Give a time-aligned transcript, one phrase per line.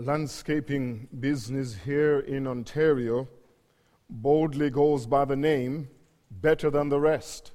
[0.00, 3.26] Landscaping business here in Ontario
[4.08, 5.88] boldly goes by the name
[6.30, 7.50] Better Than the Rest.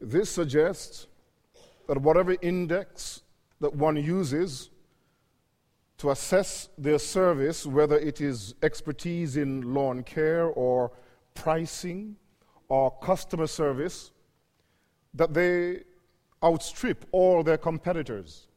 [0.00, 1.06] This suggests
[1.86, 3.22] that whatever index
[3.60, 4.70] that one uses
[5.98, 10.90] to assess their service, whether it is expertise in lawn care or
[11.34, 12.16] pricing
[12.68, 14.10] or customer service,
[15.14, 15.84] that they
[16.42, 18.48] outstrip all their competitors.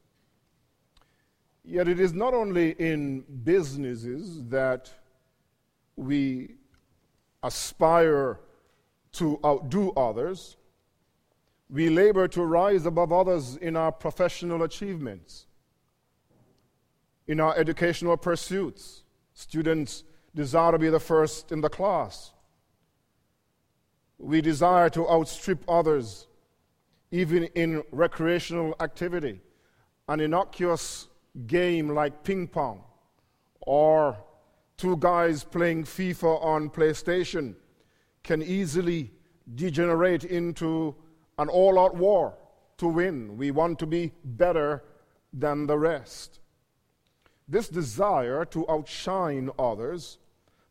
[1.68, 4.88] Yet it is not only in businesses that
[5.96, 6.54] we
[7.42, 8.38] aspire
[9.12, 10.56] to outdo others,
[11.68, 15.46] we labor to rise above others in our professional achievements,
[17.26, 19.02] in our educational pursuits.
[19.34, 20.04] Students
[20.36, 22.32] desire to be the first in the class.
[24.18, 26.28] We desire to outstrip others,
[27.10, 29.40] even in recreational activity.
[30.08, 31.08] An innocuous
[31.46, 32.82] game like ping pong
[33.60, 34.16] or
[34.76, 37.54] two guys playing FIFA on PlayStation
[38.22, 39.12] can easily
[39.54, 40.94] degenerate into
[41.38, 42.36] an all out war
[42.78, 43.36] to win.
[43.36, 44.82] We want to be better
[45.32, 46.40] than the rest.
[47.48, 50.18] This desire to outshine others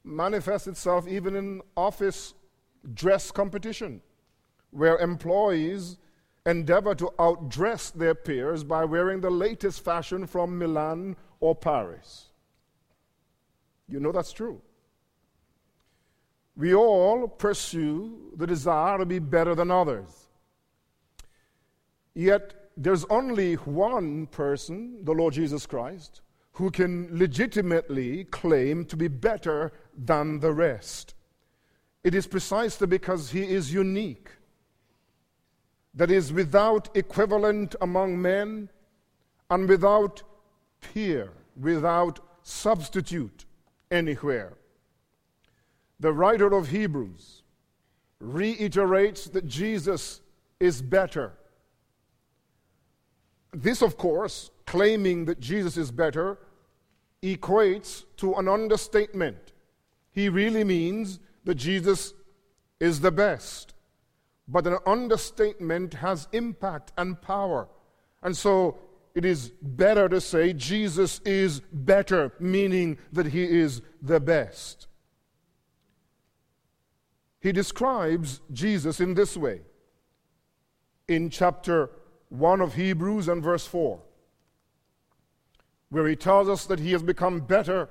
[0.03, 2.33] manifests itself even in office
[2.93, 4.01] dress competition,
[4.71, 5.97] where employees
[6.45, 12.27] endeavor to outdress their peers by wearing the latest fashion from Milan or Paris.
[13.87, 14.61] You know that's true.
[16.55, 20.07] We all pursue the desire to be better than others.
[22.13, 26.21] Yet there's only one person, the Lord Jesus Christ,
[26.53, 31.13] who can legitimately claim to be better than the rest.
[32.03, 34.29] It is precisely because he is unique,
[35.95, 38.69] that is without equivalent among men
[39.49, 40.23] and without
[40.81, 43.45] peer, without substitute
[43.89, 44.53] anywhere.
[45.99, 47.43] The writer of Hebrews
[48.19, 50.21] reiterates that Jesus
[50.59, 51.33] is better.
[53.53, 56.37] This, of course, claiming that Jesus is better,
[57.23, 59.53] equates to an understatement.
[60.11, 62.13] He really means that Jesus
[62.79, 63.74] is the best.
[64.47, 67.67] But an understatement has impact and power.
[68.21, 68.77] And so
[69.15, 74.87] it is better to say Jesus is better, meaning that he is the best.
[77.39, 79.61] He describes Jesus in this way
[81.07, 81.91] in chapter
[82.29, 84.01] 1 of Hebrews and verse 4,
[85.89, 87.89] where he tells us that he has become better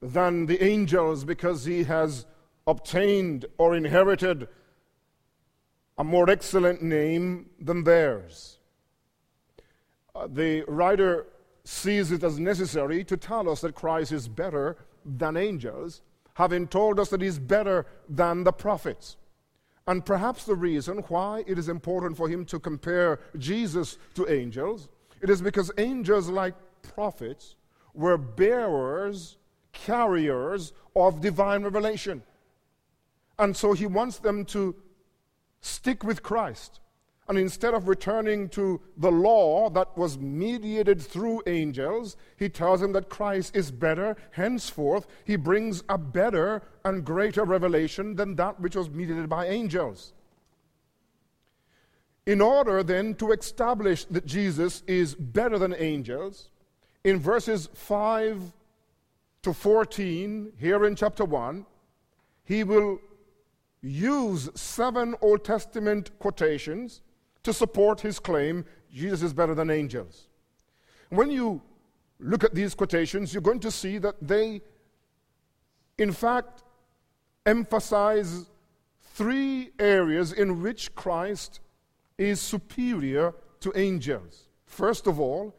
[0.00, 2.26] than the angels because he has
[2.66, 4.48] obtained or inherited
[6.02, 8.58] a more excellent name than theirs.
[10.16, 11.26] Uh, the writer
[11.62, 16.02] sees it as necessary to tell us that Christ is better than angels,
[16.34, 19.16] having told us that he's better than the prophets.
[19.86, 24.88] And perhaps the reason why it is important for him to compare Jesus to angels,
[25.20, 27.54] it is because angels, like prophets,
[27.94, 29.36] were bearers,
[29.70, 32.24] carriers of divine revelation.
[33.38, 34.74] And so he wants them to
[35.62, 36.80] stick with Christ
[37.28, 42.92] and instead of returning to the law that was mediated through angels, he tells them
[42.92, 44.16] that Christ is better.
[44.32, 50.12] Henceforth, he brings a better and greater revelation than that which was mediated by angels.
[52.26, 56.50] In order then to establish that Jesus is better than angels,
[57.04, 58.52] in verses 5
[59.42, 61.64] to 14, here in chapter 1,
[62.44, 63.00] he will
[63.82, 67.02] use seven Old Testament quotations
[67.42, 70.28] to support his claim Jesus is better than angels.
[71.08, 71.60] When you
[72.20, 74.60] look at these quotations, you're going to see that they,
[75.98, 76.62] in fact,
[77.44, 78.46] emphasize
[79.14, 81.60] three areas in which Christ
[82.16, 84.48] is superior to angels.
[84.66, 85.54] First of all,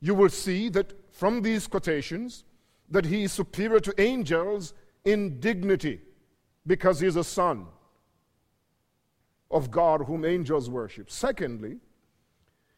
[0.00, 2.44] you will see that from these quotations
[2.90, 4.74] that he is superior to angels
[5.04, 6.00] in dignity
[6.66, 7.66] because he is a son
[9.50, 11.10] of God whom angels worship.
[11.10, 11.78] Secondly,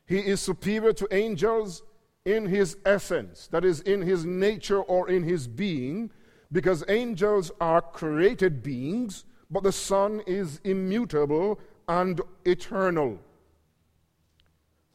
[0.06, 1.82] he is superior to angels
[2.24, 6.10] in his essence, that is, in his nature or in his being,
[6.50, 11.58] because angels are created beings, but the Son is immutable
[11.88, 13.18] and eternal.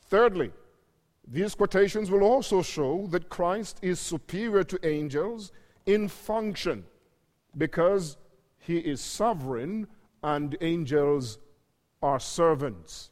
[0.09, 0.51] Thirdly,
[1.27, 5.51] these quotations will also show that Christ is superior to angels
[5.85, 6.85] in function,
[7.57, 8.17] because
[8.67, 9.87] he is sovereign
[10.23, 11.39] and angels
[12.01, 13.11] are servants.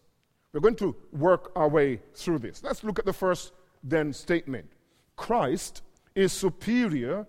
[0.52, 2.62] We're going to work our way through this.
[2.64, 3.54] Let's look at the first
[3.84, 4.70] then statement.
[5.16, 5.82] Christ
[6.14, 7.26] is superior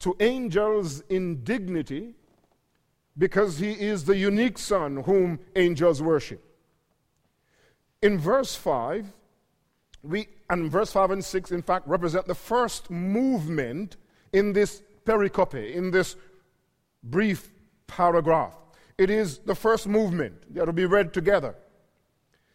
[0.00, 2.14] to angels in dignity
[3.16, 6.42] because he is the unique Son whom angels worship.
[8.02, 9.12] In verse 5,
[10.02, 13.96] we, and verse 5 and 6, in fact, represent the first movement
[14.32, 16.16] in this pericope, in this
[17.04, 17.52] brief
[17.86, 18.54] paragraph.
[18.98, 21.54] It is the first movement that will be read together.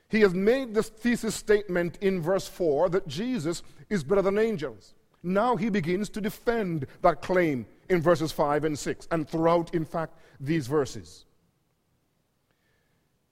[0.10, 4.96] He has made this thesis statement in verse 4 that Jesus is better than angels.
[5.22, 9.86] Now he begins to defend that claim in verses 5 and 6, and throughout, in
[9.86, 11.26] fact, these verses.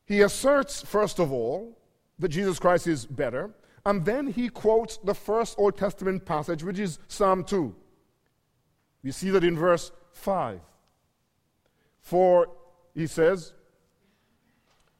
[0.05, 1.77] He asserts, first of all,
[2.19, 3.51] that Jesus Christ is better,
[3.85, 7.73] and then he quotes the first Old Testament passage, which is Psalm 2.
[9.03, 10.59] We see that in verse 5.
[12.07, 12.47] For,
[12.95, 13.51] he says,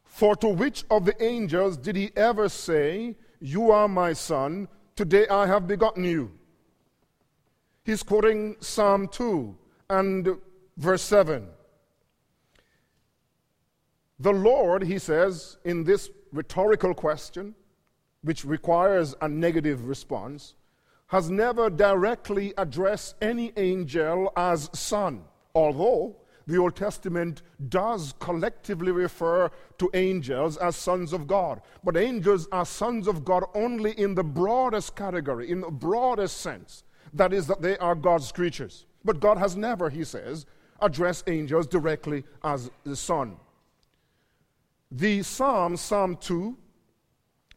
[0.04, 5.26] For to which of the angels did he ever say, You are my son, today
[5.30, 6.34] I have begotten you?
[7.86, 9.58] He's quoting Psalm 2
[9.90, 10.36] and
[10.76, 11.48] verse 7.
[14.20, 17.56] The Lord, he says, in this rhetorical question,
[18.22, 20.56] which requires a negative response,
[21.08, 25.24] has never directly addressed any angel as son,
[25.56, 31.62] although the Old Testament does collectively refer to angels as sons of God.
[31.84, 36.86] But angels are sons of God only in the broadest category, in the broadest sense.
[37.14, 38.86] That is, that they are God's creatures.
[39.04, 40.46] But God has never, he says,
[40.82, 43.38] addressed angels directly as the Son.
[44.90, 46.58] The Psalm, Psalm 2,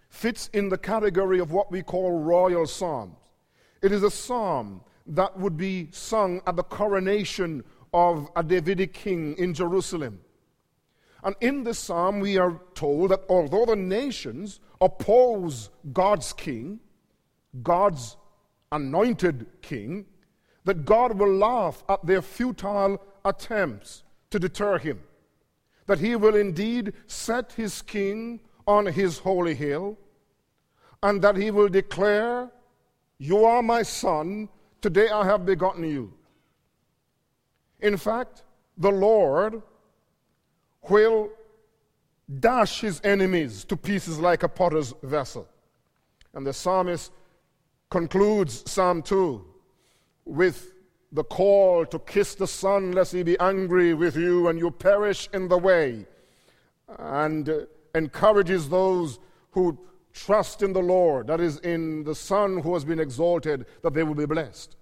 [0.09, 3.15] fits in the category of what we call royal psalms.
[3.83, 9.37] It is a psalm that would be sung at the coronation of a Davidic king
[9.39, 10.21] in Jerusalem.
[11.23, 16.81] And in this psalm, we are told that although the nations oppose God's king,
[17.63, 18.17] God's
[18.73, 20.07] anointed king,
[20.65, 25.01] that God will laugh at their futile attempts to deter him,
[25.87, 29.99] that he will indeed set his king on his holy hill,
[31.03, 32.51] and that he will declare,
[33.19, 34.49] You are my son,
[34.81, 36.13] today I have begotten you.
[37.83, 38.43] In fact,
[38.77, 39.63] the Lord
[40.89, 41.31] will
[42.39, 45.49] dash his enemies to pieces like a potter's vessel.
[46.35, 47.13] And the psalmist
[47.91, 49.45] concludes Psalm 2
[50.25, 50.73] with
[51.13, 55.29] the call to kiss the Son, lest he be angry with you and you perish
[55.33, 56.07] in the way,
[56.99, 59.19] and encourages those
[59.51, 59.77] who
[60.13, 64.05] trust in the Lord, that is, in the Son who has been exalted, that they
[64.05, 64.77] will be blessed.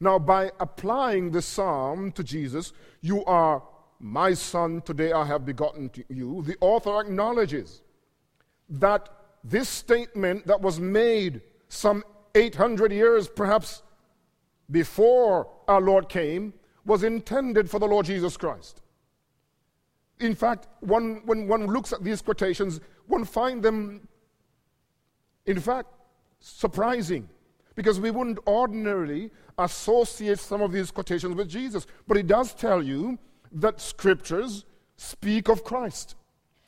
[0.00, 3.62] Now, by applying the psalm to Jesus, you are
[4.00, 7.82] my son, today I have begotten you, the author acknowledges
[8.68, 9.08] that
[9.42, 12.04] this statement that was made some
[12.34, 13.82] 800 years perhaps
[14.70, 16.52] before our Lord came
[16.84, 18.82] was intended for the Lord Jesus Christ.
[20.20, 24.06] In fact, one, when one looks at these quotations, one finds them,
[25.46, 25.88] in fact,
[26.40, 27.28] surprising
[27.78, 31.86] because we wouldn't ordinarily associate some of these quotations with Jesus.
[32.08, 33.20] But it does tell you
[33.52, 34.64] that scriptures
[34.96, 36.16] speak of Christ.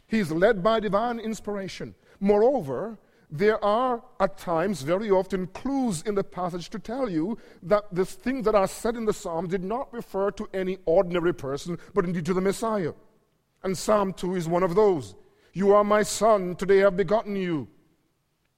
[0.07, 1.97] He's led by divine inspiration.
[2.21, 2.97] Moreover,
[3.29, 8.05] there are at times, very often, clues in the passage to tell you that the
[8.05, 12.05] things that are said in the psalm did not refer to any ordinary person, but
[12.05, 12.93] indeed to the Messiah.
[13.65, 15.17] And Psalm 2 is one of those.
[15.55, 17.67] You are my son, today I have begotten you.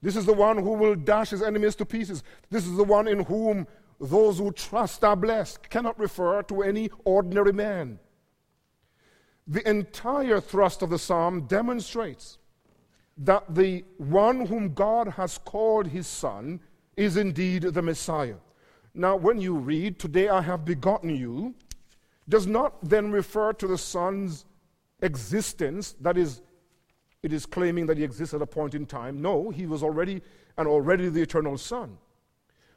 [0.02, 2.23] This is the one who will dash his enemies to pieces.
[2.50, 3.66] This is the one in whom
[4.00, 5.71] those who trust are blessed.
[5.71, 8.00] Cannot refer to any ordinary man.
[9.47, 12.38] The entire thrust of the psalm demonstrates
[13.18, 16.61] that the one whom God has called his son
[16.97, 18.37] is indeed the Messiah.
[18.94, 21.54] Now, when you read, Today I have begotten you,
[22.28, 24.44] does not then refer to the son's
[25.00, 26.42] existence, that is,
[27.23, 29.23] it is claiming that he exists at a point in time.
[29.23, 30.23] No, he was already
[30.59, 31.99] and already the eternal son.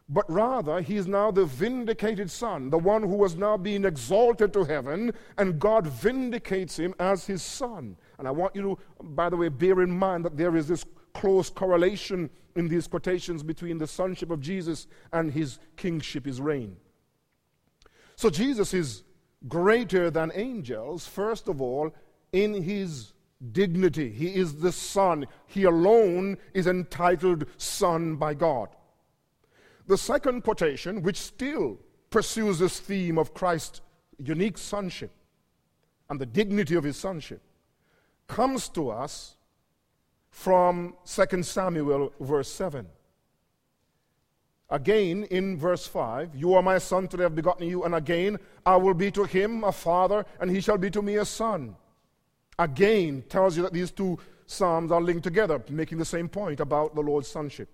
[0.08, 4.54] But rather, he is now the vindicated son, the one who has now been exalted
[4.54, 7.98] to heaven, and God vindicates him as his son.
[8.20, 10.86] And I want you to, by the way, bear in mind that there is this
[11.16, 16.78] close correlation in these quotations between the sonship of Jesus and his kingship, his reign.
[18.16, 19.04] So Jesus is
[19.48, 21.94] greater than angels, first of all,
[22.32, 23.14] in his
[23.52, 24.12] dignity.
[24.12, 25.26] He is the Son.
[25.48, 28.70] He alone is entitled Son by God.
[29.88, 31.78] The second quotation, which still
[32.10, 33.82] pursues this theme of Christ's
[34.18, 35.12] unique sonship
[36.10, 37.42] and the dignity of his sonship,
[38.28, 39.36] comes to us
[40.30, 42.88] from 2 Samuel, verse 7.
[44.70, 47.84] Again, in verse 5, You are my son, today I have begotten you.
[47.84, 51.18] And again, I will be to him a father, and he shall be to me
[51.18, 51.76] a son.
[52.58, 56.96] Again, tells you that these two psalms are linked together, making the same point about
[56.96, 57.70] the Lord's sonship.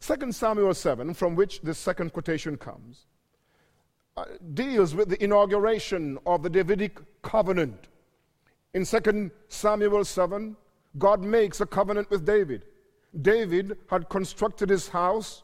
[0.00, 3.06] 2 Samuel 7, from which this second quotation comes,
[4.16, 4.24] uh,
[4.54, 7.88] deals with the inauguration of the Davidic covenant.
[8.74, 10.56] In 2 Samuel 7,
[10.98, 12.64] God makes a covenant with David.
[13.20, 15.42] David had constructed his house,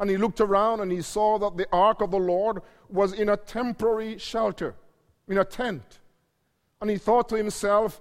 [0.00, 3.28] and he looked around and he saw that the ark of the Lord was in
[3.28, 4.74] a temporary shelter,
[5.28, 6.00] in a tent.
[6.80, 8.00] And he thought to himself,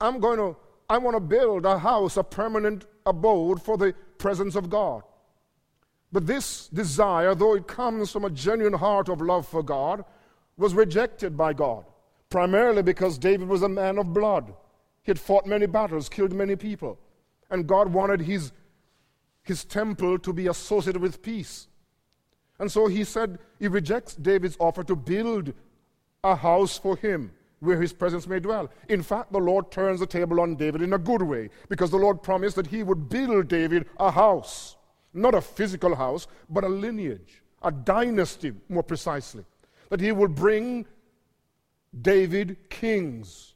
[0.00, 0.56] I'm going to,
[0.88, 5.02] I want to build a house, a permanent abode for the presence of God.
[6.12, 10.04] But this desire, though it comes from a genuine heart of love for God,
[10.56, 11.84] was rejected by God,
[12.30, 14.54] primarily because David was a man of blood.
[15.02, 16.98] He had fought many battles, killed many people,
[17.50, 18.52] and God wanted his,
[19.42, 21.68] his temple to be associated with peace.
[22.58, 25.52] And so he said he rejects David's offer to build
[26.24, 28.70] a house for him where his presence may dwell.
[28.88, 31.96] In fact, the Lord turns the table on David in a good way because the
[31.96, 34.76] Lord promised that he would build David a house.
[35.12, 39.44] Not a physical house, but a lineage, a dynasty, more precisely.
[39.90, 40.86] That he will bring
[42.02, 43.54] David kings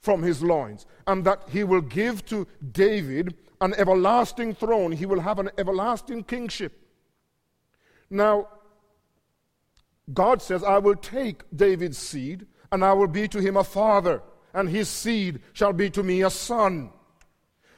[0.00, 4.92] from his loins, and that he will give to David an everlasting throne.
[4.92, 6.78] He will have an everlasting kingship.
[8.10, 8.48] Now,
[10.12, 14.22] God says, I will take David's seed, and I will be to him a father,
[14.54, 16.90] and his seed shall be to me a son.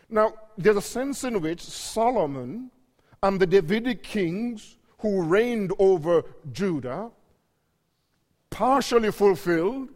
[0.08, 2.70] Now, there's a sense in which Solomon
[3.22, 7.10] and the Davidic kings who reigned over Judah
[8.50, 9.88] partially fulfilled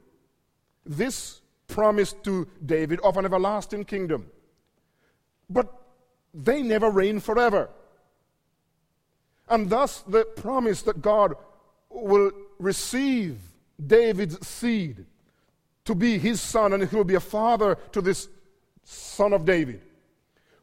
[0.84, 4.30] this promise to David of an everlasting kingdom.
[5.48, 5.72] But
[6.34, 7.70] they never reigned forever.
[9.48, 11.36] And thus, the promise that God
[11.88, 13.38] will receive
[13.84, 15.06] David's seed
[15.84, 18.28] to be his son and he will be a father to this
[18.84, 19.82] son of David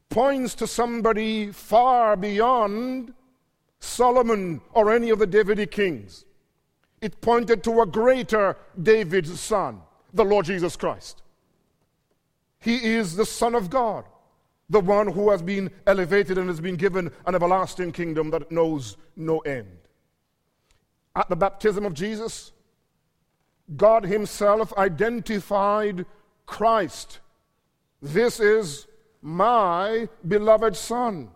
[0.10, 3.14] points to somebody far beyond
[3.80, 6.26] Solomon or any of the Davidic kings.
[7.02, 9.82] It pointed to a greater David's son,
[10.14, 11.22] the Lord Jesus Christ.
[12.60, 14.06] He is the Son of God,
[14.70, 18.98] the one who has been elevated and has been given an everlasting kingdom that knows
[19.16, 19.78] no end.
[21.16, 22.54] At the baptism of Jesus,
[23.76, 26.06] God Himself identified
[26.46, 27.20] Christ.
[28.02, 28.88] This is
[29.22, 31.30] my beloved Son.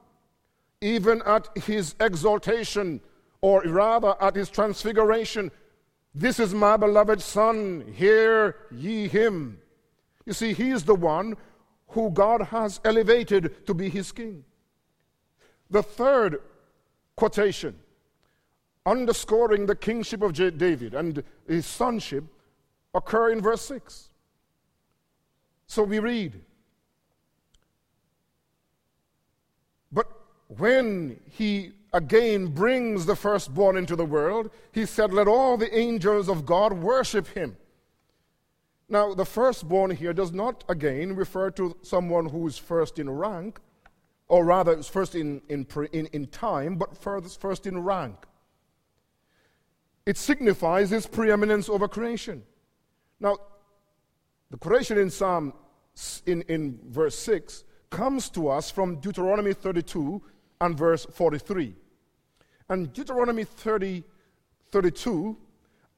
[0.82, 3.02] Even at his exaltation,
[3.42, 5.52] or rather at his transfiguration,
[6.16, 9.60] this is my beloved Son, hear ye him.
[10.26, 11.36] You see, he is the one
[11.90, 14.46] who God has elevated to be his king.
[15.70, 16.42] The third
[17.16, 17.78] quotation,
[18.89, 22.24] underscoring the kingship of David and his sonship,
[22.96, 24.10] occur in verse 6.
[25.67, 26.41] So we read,
[29.91, 30.08] But
[30.48, 36.27] when he again brings the firstborn into the world, he said, Let all the angels
[36.27, 37.58] of God worship him.
[38.91, 43.60] Now, the firstborn here does not again refer to someone who is first in rank,
[44.27, 48.15] or rather, is first in, in, in, in time, but first, first in rank.
[50.10, 52.42] It signifies his preeminence over creation.
[53.20, 53.38] Now,
[54.50, 55.54] the creation in Psalm
[56.25, 60.20] in, in verse 6 comes to us from Deuteronomy 32
[60.62, 61.75] and verse 43.
[62.70, 64.04] And Deuteronomy 30,
[64.72, 65.38] 32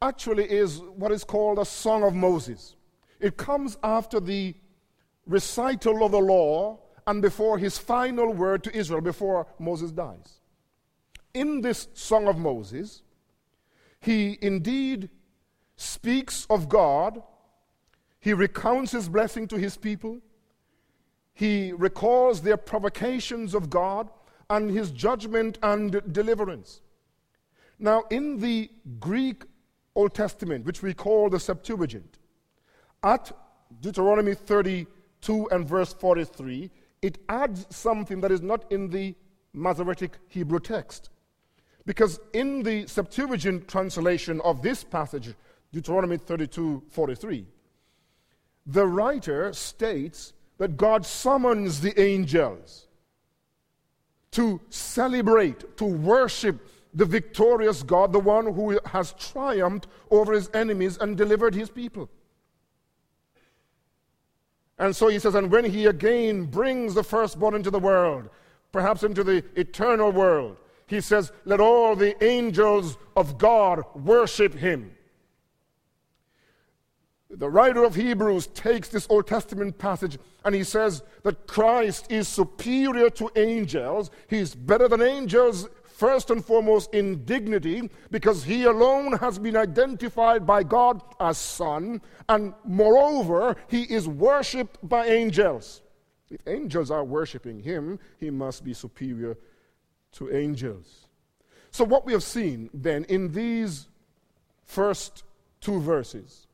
[0.02, 2.76] actually is what is called a Song of Moses.
[3.22, 4.54] It comes after the
[5.26, 10.42] recital of the law and before his final word to Israel before Moses dies.
[11.34, 13.04] In this Song of Moses,
[14.02, 15.10] he indeed
[15.78, 17.22] speaks of God,
[18.20, 20.20] he recounts his blessing to his people,
[21.34, 24.10] he recalls their provocations of God
[24.50, 26.82] and his judgment and deliverance.
[27.80, 29.44] Now, in the Greek
[29.96, 32.20] Old Testament, which we call the Septuagint,
[33.04, 33.32] at
[33.80, 36.70] Deuteronomy 32 and verse 43,
[37.02, 39.16] it adds something that is not in the
[39.54, 41.10] Masoretic Hebrew text.
[41.86, 45.34] Because in the Septuagint translation of this passage,
[45.72, 47.46] Deuteronomy 32 43,
[48.66, 52.88] the writer states that God summons the angels
[54.32, 60.98] to celebrate, to worship the victorious God, the one who has triumphed over his enemies
[60.98, 62.10] and delivered his people.
[64.78, 68.30] And so he says, and when he again brings the firstborn into the world,
[68.72, 70.58] perhaps into the eternal world,
[70.92, 74.92] he says, Let all the angels of God worship him.
[77.30, 82.28] The writer of Hebrews takes this Old Testament passage and he says that Christ is
[82.28, 84.12] superior to angels.
[84.28, 90.46] He's better than angels, first and foremost in dignity, because he alone has been identified
[90.46, 95.84] by God as Son, and moreover, he is worshipped by angels.
[96.30, 99.38] If angels are worshiping him, he must be superior
[100.14, 101.08] to angels.
[101.72, 103.88] So, what we have seen then in these
[104.66, 105.24] first
[105.62, 106.48] two verses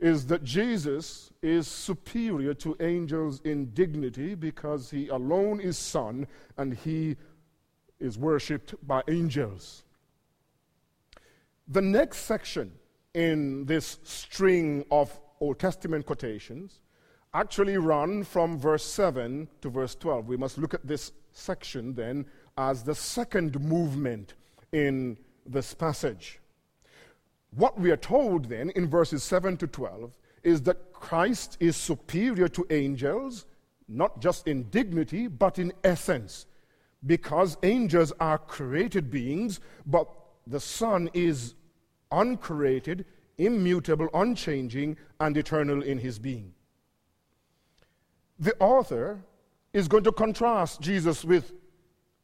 [0.00, 6.26] is that Jesus is superior to angels in dignity because he alone is Son
[6.56, 7.16] and he
[7.98, 9.82] is worshipped by angels.
[11.66, 12.72] The next section
[13.14, 16.80] in this string of Old Testament quotations
[17.34, 20.28] actually run from verse 7 to verse 12.
[20.28, 22.26] We must look at this section then
[22.58, 24.34] as the second movement
[24.72, 26.40] in this passage.
[27.54, 32.48] What we are told then in verses 7 to 12 is that Christ is superior
[32.48, 33.46] to angels,
[33.88, 36.46] not just in dignity, but in essence.
[37.06, 40.08] Because angels are created beings, but
[40.46, 41.54] the Son is
[42.10, 43.04] uncreated,
[43.38, 46.52] immutable, unchanging, and eternal in his being.
[48.40, 49.20] The author
[49.72, 51.52] is going to contrast Jesus with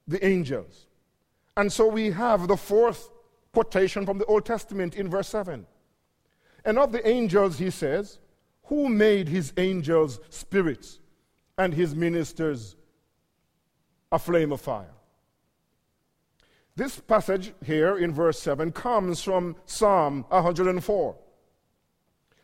[0.07, 0.87] the angels.
[1.57, 3.11] And so we have the fourth
[3.53, 5.67] quotation from the Old Testament in verse 7.
[6.65, 8.19] And of the angels, he says,
[8.65, 10.99] Who made his angels spirits
[11.57, 12.77] and his ministers
[14.11, 14.95] a flame of fire?
[16.77, 21.17] This passage here in verse 7 comes from Psalm 104.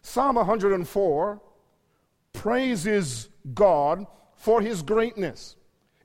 [0.02, 1.40] Psalm 104
[2.32, 4.06] praises God
[4.36, 5.56] for his greatness.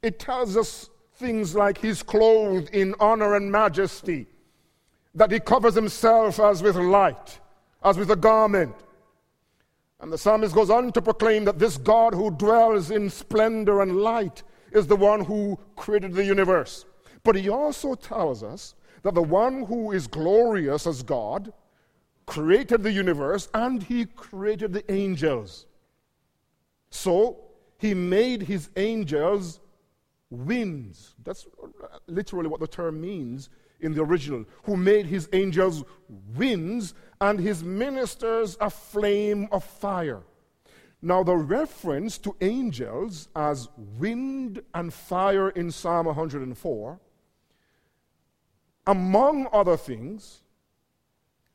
[0.02, 4.28] It tells us things like he's clothed in honor and majesty
[5.14, 7.40] that he covers himself as with light,
[7.84, 8.76] as with a garment.
[10.02, 13.98] And the psalmist goes on to proclaim that this God who dwells in splendor and
[13.98, 16.86] light is the one who created the universe.
[17.24, 21.54] But he also tells us that the one who is glorious as God
[22.26, 25.66] created the universe and he created the angels.
[26.90, 27.38] So
[27.78, 29.62] he made his angels
[30.36, 31.16] winds.
[31.24, 31.48] That's
[32.08, 35.84] literally what the term means in the original, who made his angels
[36.36, 40.22] winds and his ministers a flame of fire.
[41.02, 43.70] Now, the reference to angels as
[44.00, 47.00] wind and fire in Psalm 104,
[48.88, 50.42] among other things,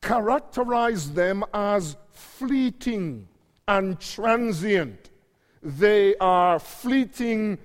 [0.00, 3.28] characterize them as fleeting
[3.66, 5.10] and transient.
[5.62, 7.58] They are fleeting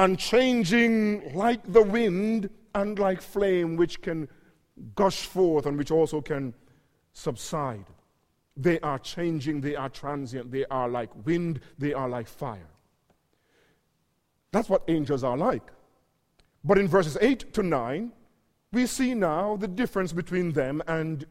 [0.00, 4.26] and changing like the wind and like flame which can
[4.94, 6.54] gush forth and which also can
[7.12, 7.84] subside.
[8.56, 12.70] They are changing, they are transient, they are like wind, they are like fire.
[14.52, 15.70] That's what angels are like.
[16.64, 18.10] But in verses 8 to 9,
[18.72, 21.26] we see now the difference between them and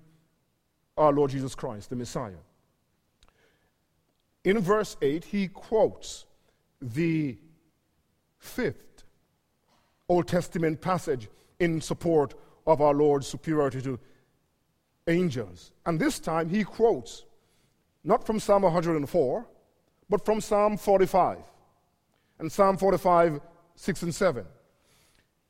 [0.96, 2.44] our Lord Jesus Christ, the Messiah.
[4.44, 6.26] In verse 8, he quotes
[6.80, 7.40] the
[8.40, 9.04] fifth
[10.08, 12.34] Old Testament passage in support
[12.66, 14.00] of our Lord's superiority to
[15.08, 15.72] angels.
[15.86, 17.26] And this time he quotes
[18.04, 19.46] not from Psalm 104,
[20.10, 21.40] but from Psalm 45.
[22.40, 23.42] And Psalm 45,
[23.76, 24.46] 6 and 7.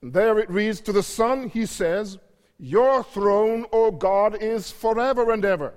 [0.02, 2.17] And there it reads, To the Son he says,
[2.58, 5.73] Your throne, O God, is forever and ever.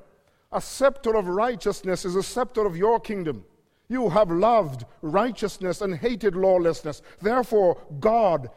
[0.52, 3.44] A scepter of righteousness is a scepter of your kingdom.
[3.92, 7.02] You have loved righteousness and hated lawlessness.
[7.20, 8.48] Therefore, God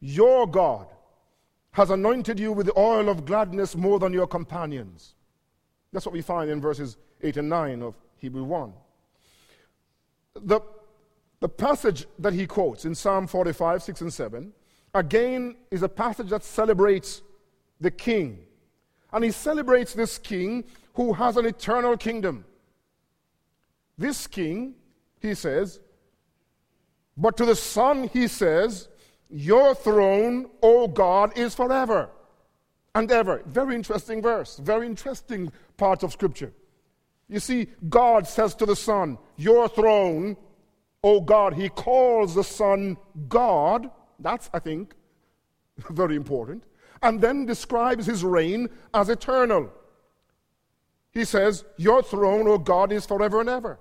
[0.00, 0.86] your God
[1.72, 5.14] has anointed you with the oil of gladness more than your companions.
[5.92, 8.72] That's what we find in verses 8 and 9 of Hebrew 1.
[10.36, 10.60] The,
[11.40, 14.52] the passage that he quotes in Psalm 45, 6 and 7,
[14.94, 17.22] again is a passage that celebrates
[17.80, 18.38] the king.
[19.12, 22.44] And he celebrates this king who has an eternal kingdom.
[23.98, 24.74] This king,
[25.20, 25.80] he says,
[27.16, 28.88] but to the Son, he says,
[29.28, 32.10] your throne, O God, is forever
[32.94, 33.42] and ever.
[33.46, 36.52] Very interesting verse, very interesting part of Scripture.
[37.28, 40.36] You see, God says to the Son, Your throne,
[41.02, 42.96] O God, He calls the Son
[43.28, 43.90] God.
[44.20, 44.94] That's, I think,
[45.90, 46.64] very important.
[47.02, 49.72] And then describes His reign as eternal.
[51.10, 53.80] He says, Your throne, O God, is forever and ever.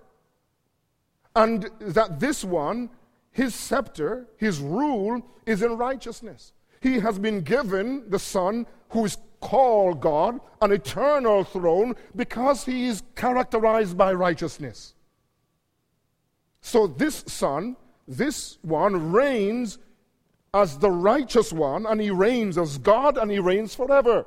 [1.35, 2.89] And that this one
[3.35, 6.53] his scepter, his rule is in righteousness.
[6.79, 12.87] He has been given the Son who is called God, an eternal throne, because he
[12.87, 14.93] is characterized by righteousness.
[16.61, 17.75] So this Son,
[18.07, 19.79] this one, reigns
[20.53, 24.25] as the righteous one, and he reigns as God, and he reigns forever.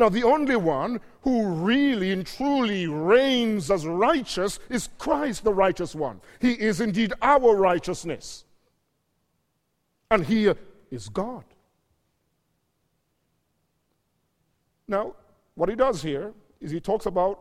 [0.00, 5.94] Now, the only one who really and truly reigns as righteous is Christ, the righteous
[5.94, 6.22] one.
[6.40, 8.46] He is indeed our righteousness.
[10.10, 10.54] And he
[10.90, 11.44] is God.
[14.88, 15.16] Now,
[15.54, 16.32] what he does here
[16.62, 17.38] is he talks about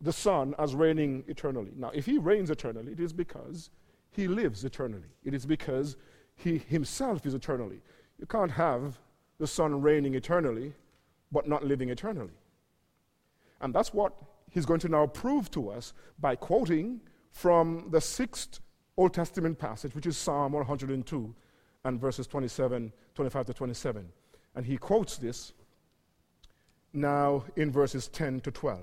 [0.00, 1.72] the Son as reigning eternally.
[1.76, 3.70] Now, if he reigns eternally, it is because
[4.12, 5.10] he lives eternally.
[5.24, 5.96] It is because
[6.36, 7.80] he himself is eternally.
[8.20, 9.00] You can't have
[9.40, 10.72] the Son reigning eternally
[11.32, 12.34] but not living eternally.
[13.60, 14.14] And that's what
[14.50, 18.60] he's going to now prove to us by quoting from the sixth
[18.96, 21.34] Old Testament passage, which is Psalm 102
[21.84, 24.08] and verses 27, 25 to 27.
[24.54, 25.52] And he quotes this
[26.92, 28.80] now in verses 10 to 12.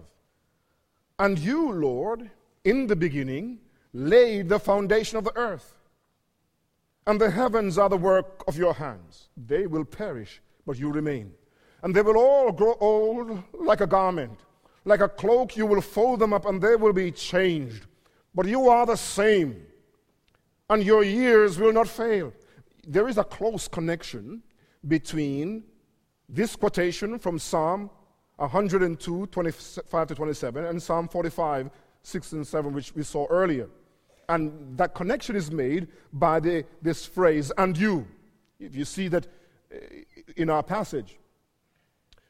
[1.19, 2.29] And you, Lord,
[2.63, 3.60] in the beginning
[3.93, 5.77] laid the foundation of the earth,
[7.06, 9.29] and the heavens are the work of your hands.
[9.36, 11.34] They will perish, but you remain
[11.84, 14.39] and they will all grow old like a garment.
[14.86, 17.86] Like a cloak, you will fold them up, and they will be changed.
[18.34, 19.65] But you are the same,
[20.69, 22.34] and your years will not fail.
[22.88, 24.41] There is a close connection
[24.88, 25.63] between
[26.28, 27.89] this quotation from Psalm
[28.38, 31.69] 102, 25 to 27, and Psalm 45,
[32.02, 33.69] 6 and 7, which we saw earlier.
[34.30, 38.08] And that connection is made by the, this phrase, and you.
[38.60, 39.28] If you see that
[39.72, 40.04] eh,
[40.36, 41.19] in our passage,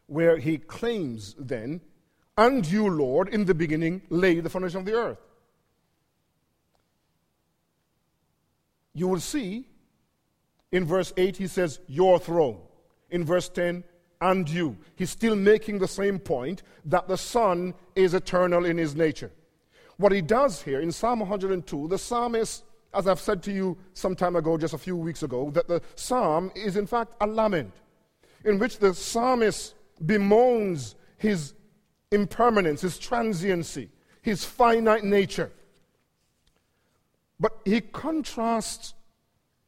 [0.08, 1.82] where he claims then,
[2.38, 5.20] and you, Lord, in the beginning laid the foundation of the earth.
[8.94, 9.68] You will see
[10.72, 12.60] in verse 8 he says, Your throne.
[13.10, 13.84] In verse 10,
[14.22, 14.78] and you.
[14.96, 19.32] He's still making the same point that the Son is eternal in his nature.
[19.98, 22.64] What he does here in Psalm 102, the psalmist,
[22.94, 25.82] as I've said to you some time ago, just a few weeks ago, that the
[25.96, 27.74] psalm is in fact a lament
[28.44, 31.54] in which the psalmist bemoans his
[32.12, 33.90] impermanence, his transiency,
[34.22, 35.52] his finite nature.
[37.40, 38.94] But he contrasts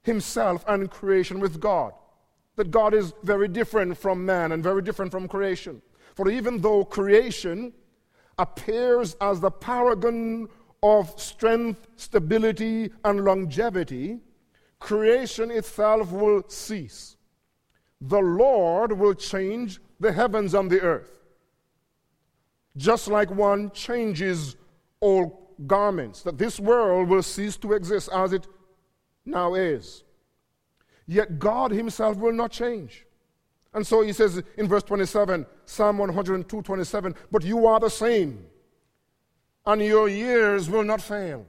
[0.03, 1.93] himself and creation with God.
[2.55, 5.81] That God is very different from man and very different from creation.
[6.13, 7.73] For even though creation
[8.37, 10.47] appears as the paragon
[10.83, 14.19] of strength, stability, and longevity,
[14.79, 17.17] creation itself will cease.
[17.99, 21.19] The Lord will change the heavens and the earth.
[22.77, 24.55] Just like one changes
[24.99, 28.47] all garments, that this world will cease to exist as it
[29.25, 30.03] now is.
[31.07, 33.05] Yet God Himself will not change.
[33.73, 38.45] And so He says in verse 27, Psalm 102 27, but you are the same,
[39.65, 41.45] and your years will not fail.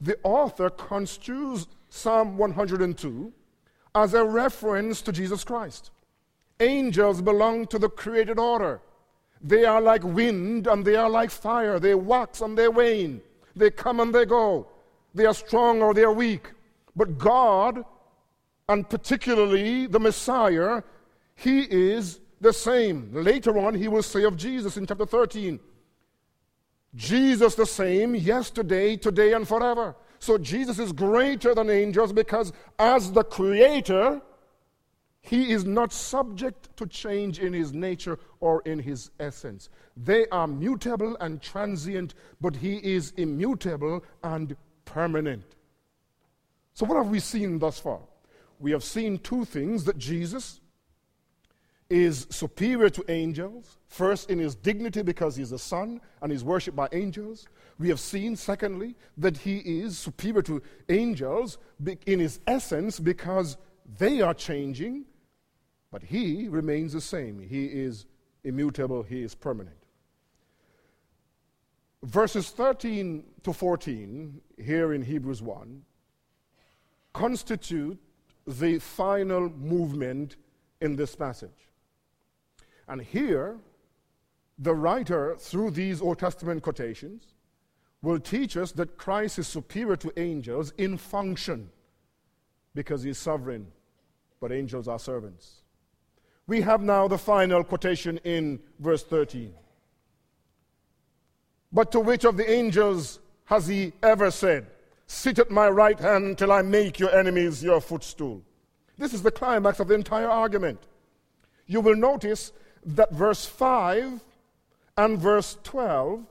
[0.00, 3.32] The author construes Psalm 102
[3.94, 5.90] as a reference to Jesus Christ.
[6.60, 8.80] Angels belong to the created order.
[9.42, 11.78] They are like wind and they are like fire.
[11.78, 13.22] They wax and they wane.
[13.56, 14.68] They come and they go.
[15.14, 16.52] They are strong or they are weak.
[16.94, 17.84] But God,
[18.68, 20.82] and particularly the Messiah,
[21.34, 23.10] He is the same.
[23.12, 25.58] Later on, He will say of Jesus in chapter 13
[26.94, 29.94] Jesus the same yesterday, today, and forever.
[30.18, 34.20] So Jesus is greater than angels because as the Creator,
[35.22, 39.68] he is not subject to change in his nature or in his essence.
[39.96, 45.44] They are mutable and transient, but he is immutable and permanent.
[46.72, 48.00] So, what have we seen thus far?
[48.58, 50.60] We have seen two things that Jesus
[51.90, 53.78] is superior to angels.
[53.88, 57.46] First, in his dignity, because he's a son and is worshipped by angels.
[57.78, 61.58] We have seen, secondly, that he is superior to angels
[62.06, 63.56] in his essence because
[63.98, 65.04] they are changing
[65.90, 67.40] but he remains the same.
[67.40, 68.06] He is
[68.44, 69.76] immutable, he is permanent.
[72.02, 75.82] Verses 13 to 14, here in Hebrews 1,
[77.12, 77.98] constitute
[78.46, 80.36] the final movement
[80.80, 81.68] in this passage.
[82.88, 83.58] And here,
[84.58, 87.34] the writer, through these Old Testament quotations,
[88.02, 91.70] will teach us that Christ is superior to angels in function
[92.74, 93.66] because he is sovereign,
[94.40, 95.60] but angels are servants.
[96.50, 99.54] We have now the final quotation in verse 13.
[101.70, 104.66] But to which of the angels has he ever said,
[105.06, 108.42] Sit at my right hand till I make your enemies your footstool.
[108.98, 110.80] This is the climax of the entire argument.
[111.68, 112.50] You will notice
[112.84, 114.20] that verse 5
[114.96, 116.26] and verse 12,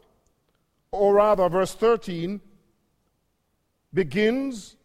[0.91, 2.41] or rather verse 13,
[3.93, 4.75] begins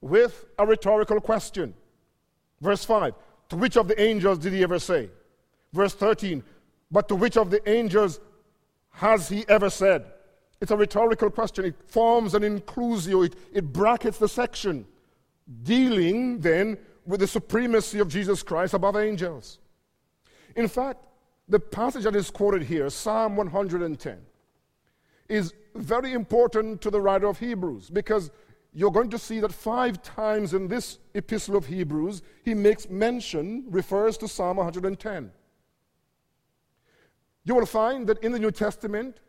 [0.00, 1.74] with a rhetorical question.
[2.62, 3.12] Verse 5
[3.50, 5.10] To which of the angels did he ever say?
[5.72, 6.42] Verse 13
[6.90, 8.20] But to which of the angels
[8.90, 10.06] has he ever said?
[10.60, 11.64] It's a rhetorical question.
[11.64, 14.86] It forms an inclusio, it, it brackets the section,
[15.62, 19.58] dealing then with the supremacy of Jesus Christ above angels.
[20.56, 21.04] In fact,
[21.48, 24.18] the passage that is quoted here, Psalm 110,
[25.28, 28.30] is very important to the writer of Hebrews because
[28.72, 33.64] you're going to see that five times in this epistle of Hebrews, he makes mention,
[33.68, 35.32] refers to Psalm 110.
[37.44, 39.20] You will find that in the New Testament,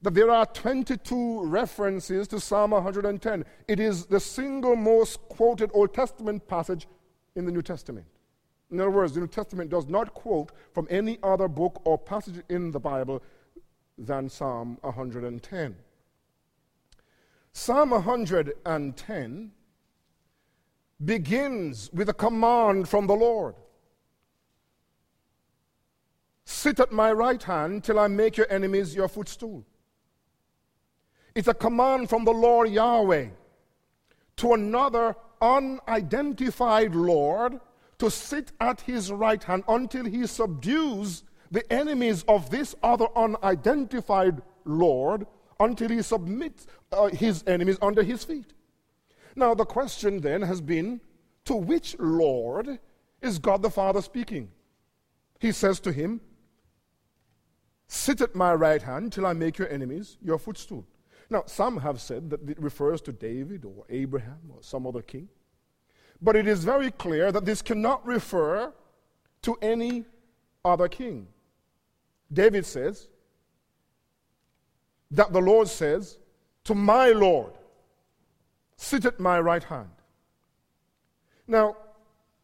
[0.00, 3.44] that there are 22 references to Psalm 110.
[3.66, 6.86] It is the single most quoted Old Testament passage
[7.34, 8.06] in the New Testament.
[8.70, 12.42] In other words, the New Testament does not quote from any other book or passage
[12.48, 13.22] in the Bible
[13.96, 15.76] than Psalm 110.
[17.52, 19.52] Psalm 110
[21.04, 23.54] begins with a command from the Lord
[26.50, 29.66] Sit at my right hand till I make your enemies your footstool.
[31.34, 33.26] It's a command from the Lord Yahweh
[34.36, 37.60] to another unidentified Lord
[37.98, 44.40] to sit at his right hand until he subdues the enemies of this other unidentified
[44.64, 45.26] Lord,
[45.60, 48.52] until he submits uh, his enemies under his feet.
[49.34, 51.00] Now, the question then has been
[51.44, 52.78] to which Lord
[53.20, 54.50] is God the Father speaking?
[55.38, 56.20] He says to him,
[57.86, 60.86] Sit at my right hand till I make your enemies your footstool.
[61.30, 65.28] Now, some have said that it refers to David or Abraham or some other king.
[66.20, 68.72] But it is very clear that this cannot refer
[69.42, 70.04] to any
[70.64, 71.28] other king.
[72.32, 73.08] David says
[75.10, 76.18] that the Lord says,
[76.64, 77.52] To my Lord,
[78.76, 79.90] sit at my right hand.
[81.46, 81.76] Now,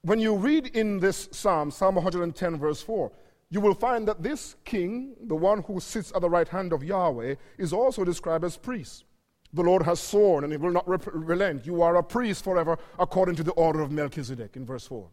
[0.03, 3.11] when you read in this psalm, Psalm 110, verse 4,
[3.51, 6.83] you will find that this king, the one who sits at the right hand of
[6.83, 9.05] Yahweh, is also described as priest.
[9.53, 11.65] The Lord has sworn and he will not rep- relent.
[11.65, 15.09] You are a priest forever according to the order of Melchizedek in verse 4.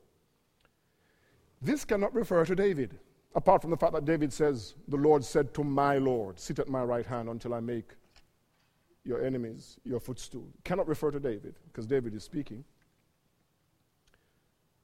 [1.62, 2.98] This cannot refer to David,
[3.36, 6.68] apart from the fact that David says, The Lord said to my Lord, Sit at
[6.68, 7.92] my right hand until I make
[9.04, 10.48] your enemies your footstool.
[10.58, 12.64] It cannot refer to David, because David is speaking.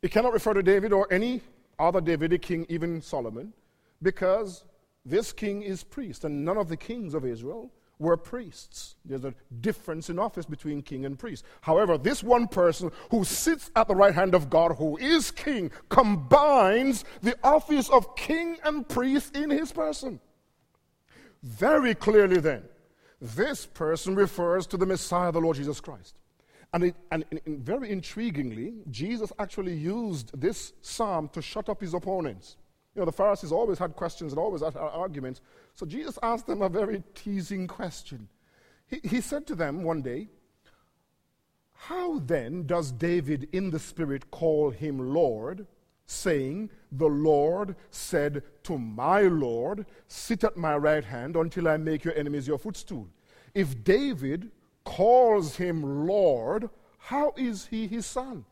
[0.01, 1.41] It cannot refer to David or any
[1.79, 3.53] other Davidic king, even Solomon,
[4.01, 4.63] because
[5.05, 8.95] this king is priest, and none of the kings of Israel were priests.
[9.05, 11.43] There's a difference in office between king and priest.
[11.61, 15.71] However, this one person who sits at the right hand of God, who is king,
[15.89, 20.19] combines the office of king and priest in his person.
[21.43, 22.63] Very clearly, then,
[23.19, 26.15] this person refers to the Messiah, the Lord Jesus Christ.
[26.73, 31.93] And, it, and, and very intriguingly, Jesus actually used this psalm to shut up his
[31.93, 32.57] opponents.
[32.93, 35.41] You know, the Pharisees always had questions and always had arguments.
[35.77, 38.27] So Jesus asked them a very teasing question.
[38.87, 40.27] He, he said to them one day,
[41.71, 45.67] How then does David in the Spirit call him Lord,
[46.07, 52.03] saying, The Lord said to my Lord, Sit at my right hand until I make
[52.03, 53.07] your enemies your footstool?
[53.53, 54.49] If David
[54.83, 58.45] calls him Lord, how is he his son?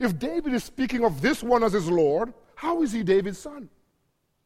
[0.00, 3.68] If David is speaking of this one as his Lord, how is he David's son?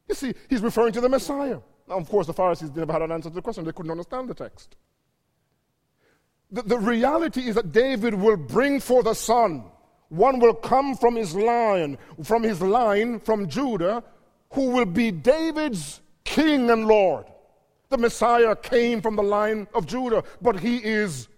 [0.09, 1.61] You see, he's referring to the Messiah.
[1.89, 3.65] Now, of course, the Pharisees never had an answer to the question.
[3.65, 4.77] They couldn't understand the text.
[6.51, 9.65] The, the reality is that David will bring forth a son.
[10.09, 14.03] One will come from his line, from his line, from Judah,
[14.53, 17.27] who will be David's king and Lord.
[17.91, 21.29] The Messiah came from the line of Judah, but he is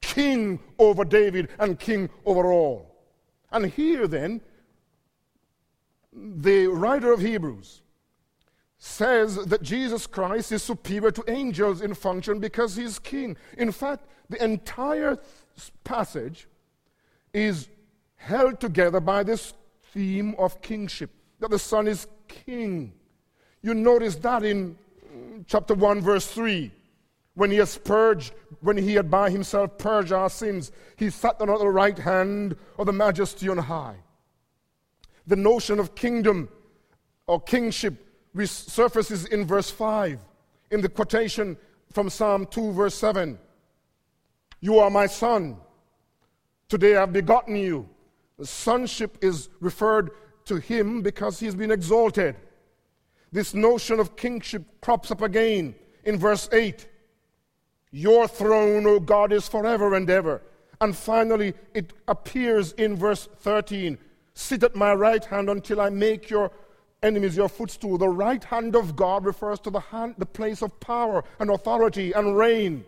[0.00, 3.04] king over David and king over all.
[3.52, 4.40] And here then,
[6.12, 7.82] the writer of Hebrews
[8.82, 13.36] says that Jesus Christ is superior to angels in function because he's king.
[13.58, 15.18] In fact, the entire
[15.84, 16.48] passage
[17.34, 17.68] is
[18.16, 19.52] held together by this
[19.92, 22.94] theme of kingship, that the Son is king.
[23.60, 24.78] You notice that in
[25.14, 26.72] mm, chapter 1, verse 3.
[27.34, 31.46] When he has purged, when he had by himself purged our sins, he sat at
[31.46, 33.96] the right hand of the majesty on high.
[35.26, 36.48] The notion of kingdom
[37.26, 40.18] or kingship resurfaces in verse 5
[40.70, 41.56] in the quotation
[41.92, 43.38] from Psalm 2, verse 7.
[44.60, 45.56] You are my son.
[46.68, 47.88] Today I've begotten you.
[48.42, 50.10] Sonship is referred
[50.46, 52.36] to him because he's been exalted.
[53.32, 56.88] This notion of kingship crops up again in verse 8.
[57.92, 60.42] Your throne, O God, is forever and ever.
[60.80, 63.98] And finally, it appears in verse 13
[64.32, 66.50] Sit at my right hand until I make your
[67.02, 67.98] enemies your footstool.
[67.98, 72.12] The right hand of God refers to the, hand, the place of power and authority
[72.12, 72.84] and reign.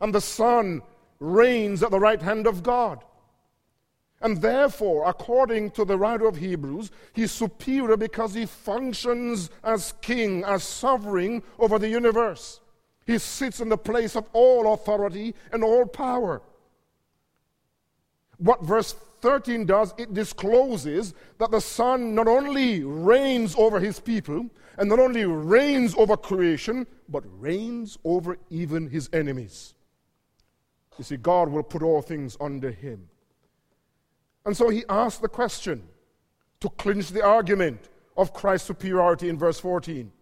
[0.00, 0.82] And the Son
[1.20, 3.04] reigns at the right hand of God.
[4.20, 10.44] And therefore, according to the writer of Hebrews, he's superior because he functions as king,
[10.44, 12.60] as sovereign over the universe.
[13.06, 16.40] He sits in the place of all authority and all power.
[18.38, 24.50] What verse 13 does, it discloses that the Son not only reigns over his people,
[24.76, 29.72] and not only reigns over creation, but reigns over even his enemies.
[30.98, 33.08] You see, God will put all things under him.
[34.44, 35.84] And so he asked the question
[36.60, 40.12] to clinch the argument of Christ's superiority in verse 14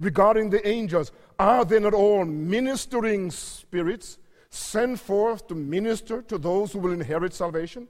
[0.00, 1.12] regarding the angels.
[1.38, 4.18] Are they not all ministering spirits
[4.50, 7.86] sent forth to minister to those who will inherit salvation?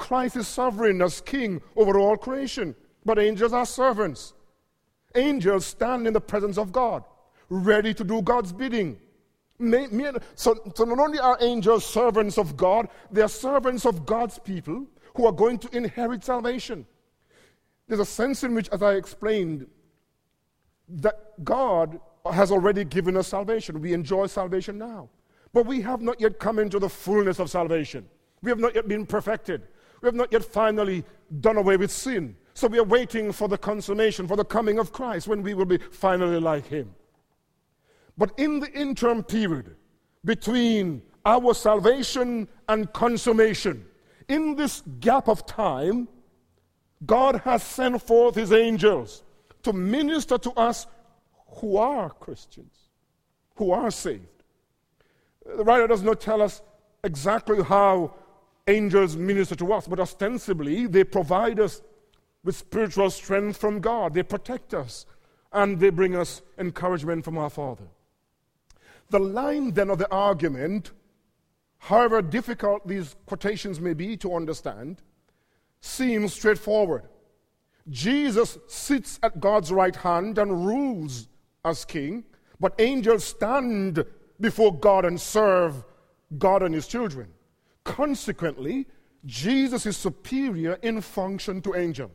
[0.00, 4.32] Christ is sovereign as king over all creation, but angels are servants.
[5.14, 7.04] Angels stand in the presence of God,
[7.50, 8.98] ready to do God's bidding.
[10.36, 14.86] So, so not only are angels servants of God, they are servants of God's people
[15.16, 16.86] who are going to inherit salvation.
[17.86, 19.66] There's a sense in which, as I explained,
[20.88, 22.00] that God
[22.32, 23.82] has already given us salvation.
[23.82, 25.10] We enjoy salvation now.
[25.52, 28.08] But we have not yet come into the fullness of salvation.
[28.40, 29.68] We have not yet been perfected.
[30.00, 31.04] We have not yet finally
[31.40, 32.36] done away with sin.
[32.54, 35.64] So we are waiting for the consummation, for the coming of Christ, when we will
[35.64, 36.94] be finally like Him.
[38.18, 39.76] But in the interim period
[40.24, 43.86] between our salvation and consummation,
[44.28, 46.08] in this gap of time,
[47.06, 49.22] God has sent forth His angels
[49.62, 50.86] to minister to us
[51.56, 52.90] who are Christians,
[53.56, 54.26] who are saved.
[55.44, 56.62] The writer does not tell us
[57.02, 58.14] exactly how
[58.70, 61.82] angels minister to us, but ostensibly they provide us
[62.44, 64.14] with spiritual strength from God.
[64.14, 65.06] They protect us
[65.52, 67.84] and they bring us encouragement from our Father.
[69.10, 70.92] The line then of the argument,
[71.78, 75.02] however difficult these quotations may be to understand,
[75.80, 77.02] seems straightforward.
[77.88, 81.28] Jesus sits at God's right hand and rules
[81.64, 82.24] as king,
[82.60, 84.04] but angels stand
[84.38, 85.82] before God and serve
[86.38, 87.28] God and his children.
[87.94, 88.86] Consequently,
[89.26, 92.10] Jesus is superior in function to angel.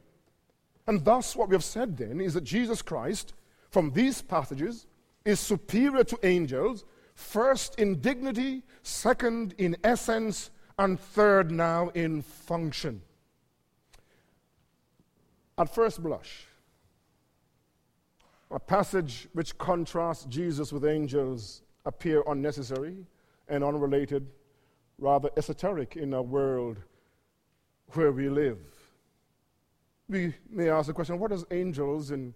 [0.87, 3.33] And thus, what we have said then is that Jesus Christ,
[3.71, 4.87] from these passages,
[5.25, 6.85] is superior to angels,
[7.15, 13.01] first in dignity, second in essence, and third now in function.
[15.57, 16.45] At first blush,
[18.51, 23.05] a passage which contrasts Jesus with angels appear unnecessary
[23.47, 24.27] and unrelated
[24.97, 26.77] rather esoteric in a world
[27.93, 28.59] where we live.
[30.07, 32.33] We may ask the question what does angels, in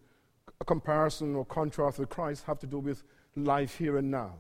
[0.59, 3.03] a comparison or contrast with Christ, have to do with
[3.35, 4.33] life here and now,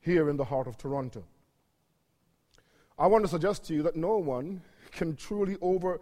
[0.00, 1.24] here in the heart of Toronto?
[2.98, 4.62] I want to suggest to you that no one
[4.92, 6.00] can truly over,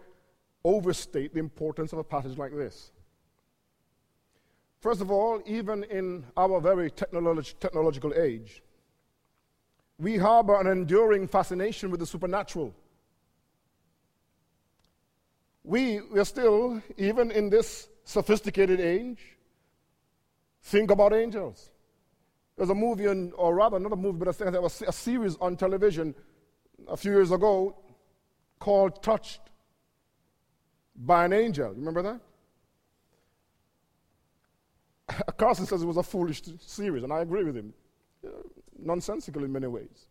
[0.63, 2.91] overstate the importance of a passage like this.
[4.79, 8.61] First of all, even in our very technolog- technological age,
[9.97, 12.73] we harbor an enduring fascination with the supernatural.
[15.63, 19.19] We, we are still, even in this sophisticated age,
[20.61, 21.71] think about angels.
[22.57, 26.13] There's a movie, or rather, not a movie, but a series on television
[26.87, 27.75] a few years ago
[28.59, 29.41] called Touched
[30.95, 31.69] by an Angel.
[31.71, 32.19] Remember
[35.07, 35.27] that?
[35.37, 37.73] Carson says it was a foolish series, and I agree with him
[38.85, 40.07] nonsensical in many ways.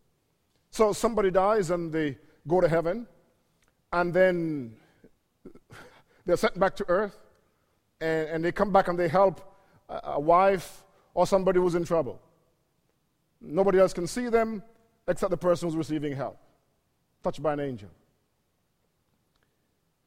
[0.71, 3.07] So somebody dies and they go to heaven,
[3.93, 4.77] and then
[6.27, 7.17] they're sent back to earth,
[8.01, 9.41] and, and they come back and they help
[9.89, 10.83] a, a wife
[11.15, 12.21] or somebody who's in trouble.
[13.41, 14.63] Nobody else can see them
[15.07, 16.39] except the person who's receiving help,
[17.23, 17.91] touched by an angel.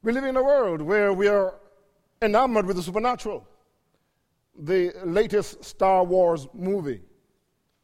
[0.04, 1.56] We live in a world where we are
[2.22, 3.48] enamored with the supernatural.
[4.60, 7.02] The latest Star Wars movie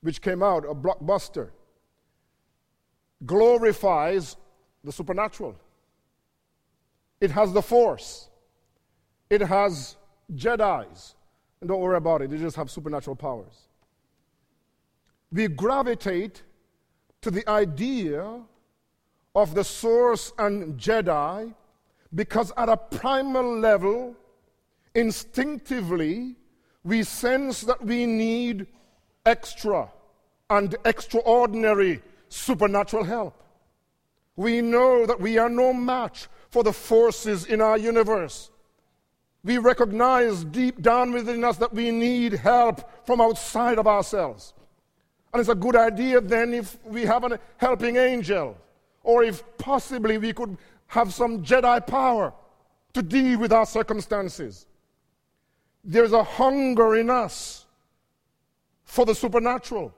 [0.03, 1.49] which came out, a blockbuster,
[3.25, 4.35] glorifies
[4.83, 5.55] the supernatural.
[7.21, 8.29] It has the force.
[9.29, 9.95] It has
[10.35, 11.15] Jedi's.
[11.61, 13.69] And don't worry about it, they just have supernatural powers.
[15.31, 16.43] We gravitate
[17.21, 18.41] to the idea
[19.33, 21.53] of the source and Jedi
[22.13, 24.15] because, at a primal level,
[24.93, 26.35] instinctively,
[26.83, 28.67] we sense that we need
[29.25, 29.89] extra
[30.49, 33.35] and extraordinary supernatural help.
[34.35, 38.49] We know that we are no match for the forces in our universe.
[39.43, 44.53] We recognize deep down within us that we need help from outside of ourselves.
[45.33, 48.57] And it's a good idea then if we have a helping angel,
[49.03, 50.57] or if possibly we could
[50.87, 52.33] have some Jedi power
[52.93, 54.67] to deal with our circumstances.
[55.83, 57.62] There's a hunger in us
[58.93, 59.91] for the supernatural.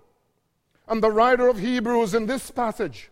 [0.88, 3.12] And the writer of Hebrews in this passage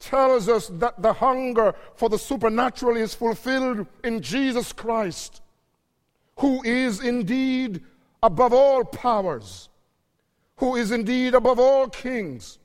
[0.00, 5.40] tells us that the hunger for the supernatural is fulfilled in Jesus Christ,
[6.38, 7.84] who is indeed
[8.20, 9.68] above all powers,
[10.56, 12.58] who is indeed above all kings.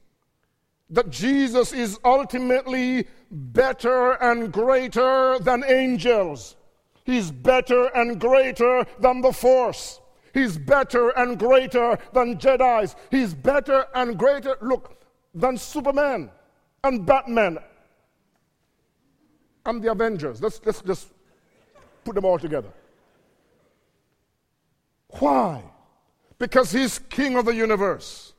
[0.90, 6.56] That Jesus is ultimately better and greater than angels.
[7.04, 10.00] He's better and greater than the Force.
[10.38, 12.96] He's better and greater than Jedi's.
[13.10, 15.02] He's better and greater, look,
[15.34, 16.30] than Superman
[16.84, 17.58] and Batman
[19.66, 20.40] and the Avengers.
[20.40, 21.08] Let's, let's just
[22.06, 22.70] put them all together.
[25.20, 25.64] Why?
[26.38, 28.34] Because he's king of the universe.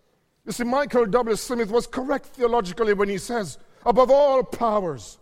[0.47, 1.35] You see, Michael W.
[1.35, 5.19] Smith was correct theologically when he says, above all powers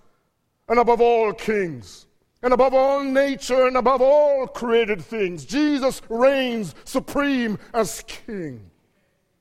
[0.68, 2.05] and above all kings
[2.43, 8.70] and above all nature and above all created things, Jesus reigns supreme as king.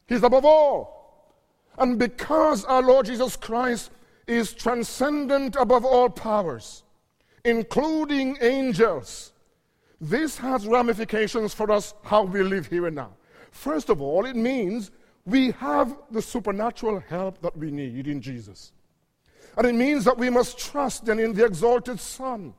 [0.08, 1.36] He's above all.
[1.78, 3.92] And because our Lord Jesus Christ
[4.28, 6.84] is transcendent above all powers,
[7.44, 9.34] including angels,
[10.00, 13.12] this has ramifications for us how we live here and now.
[13.52, 14.92] First of all, it means
[15.26, 18.72] we have the supernatural help that we need in Jesus.
[19.58, 22.54] And it means that we must trust then in the exalted Son.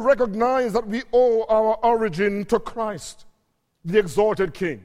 [0.00, 3.26] Recognize that we owe our origin to Christ,
[3.84, 4.82] the exalted King,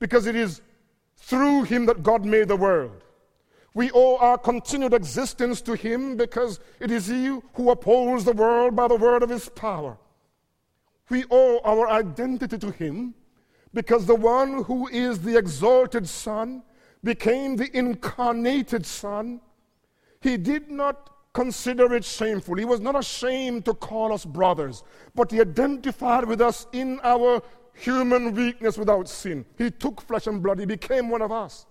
[0.00, 0.60] because it is
[1.16, 3.04] through him that God made the world.
[3.72, 8.74] We owe our continued existence to him because it is he who upholds the world
[8.74, 9.96] by the word of his power.
[11.08, 13.14] We owe our identity to him
[13.72, 16.62] because the one who is the exalted Son
[17.04, 19.40] became the incarnated Son.
[20.20, 22.54] He did not consider it shameful.
[22.54, 24.82] He was not ashamed to call us brothers,
[25.14, 27.42] but he identified with us in our
[27.74, 29.44] human weakness without sin.
[29.58, 31.66] He took flesh and blood, He became one of us.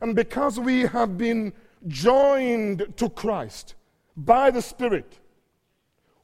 [0.00, 1.52] And because we have been
[1.86, 3.76] joined to Christ
[4.16, 5.20] by the Spirit,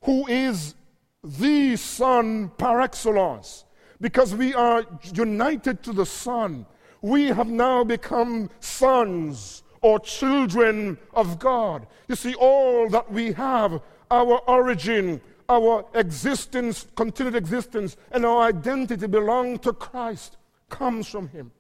[0.03, 0.75] who is
[1.23, 3.67] the Son par excellence,
[4.01, 6.67] because we are united to the Son,
[7.03, 11.87] we have now become sons or children of God.
[12.09, 13.81] You see, all that we have,
[14.11, 21.53] our origin, our existence, continued existence, and our identity belong to Christ comes from Him.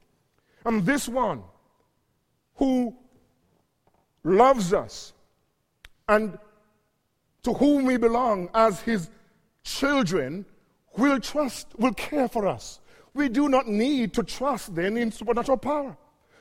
[0.64, 1.44] And this one
[2.56, 2.96] who
[4.24, 5.12] loves us
[6.08, 6.36] and
[7.44, 9.08] to whom we belong as His
[9.62, 10.44] children
[10.96, 12.80] will trust, will care for us.
[13.14, 15.96] We do not need to trust then in supernatural power.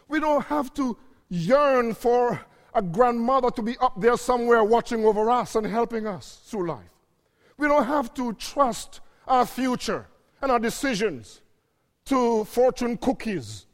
[0.07, 0.97] We don't have to
[1.29, 2.39] yearn for
[2.73, 6.89] a grandmother to be up there somewhere watching over us and helping us through life.
[7.57, 10.07] We don't have to trust our future
[10.41, 11.41] and our decisions
[12.05, 13.65] to fortune cookies.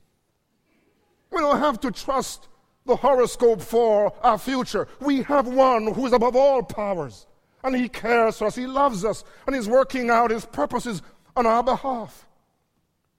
[1.32, 2.48] We don't have to trust
[2.86, 4.88] the horoscope for our future.
[5.00, 7.28] We have one who is above all powers,
[7.64, 11.02] and he cares for us, he loves us, and he's working out his purposes
[11.36, 12.28] on our behalf.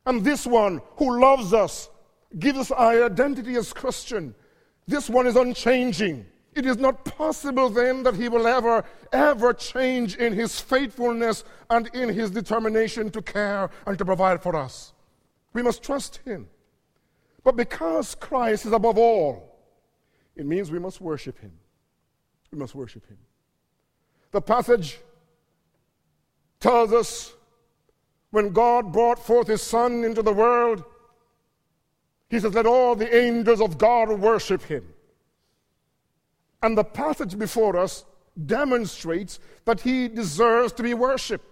[0.05, 1.89] And this one who loves us
[2.39, 4.35] gives us our identity as Christian.
[4.87, 6.26] This one is unchanging.
[6.55, 11.89] It is not possible then that he will ever, ever change in his faithfulness and
[11.95, 14.93] in his determination to care and to provide for us.
[15.55, 16.49] We must trust him.
[17.45, 19.59] But because Christ is above all,
[20.37, 21.53] it means we must worship him.
[22.51, 23.18] We must worship him.
[24.30, 24.99] The passage
[26.61, 27.33] tells us
[28.30, 30.85] when God brought forth his Son into the world,
[32.33, 34.95] he says, Let all the angels of God worship him.
[36.62, 38.07] And the passage before us
[38.47, 41.45] demonstrates that he deserves to be worshiped.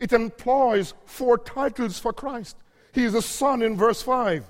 [0.00, 2.56] It employs four titles for Christ.
[2.90, 4.44] He is the Son in verse 5,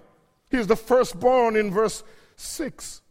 [0.50, 2.02] He is the firstborn in verse
[2.36, 3.02] 6,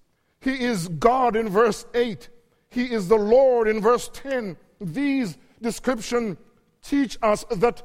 [0.41, 2.27] He is God in verse 8,
[2.71, 4.57] He is the Lord in verse 10.
[4.81, 6.37] These descriptions
[6.81, 7.83] teach us that